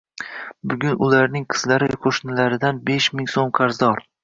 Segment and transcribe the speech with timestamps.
[0.71, 4.07] Bugun ularning qizlari qo'shnilaridan besh ming so'm qarzdor